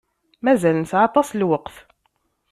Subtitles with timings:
[0.43, 1.75] Mazal nesεa aṭas n lweqt.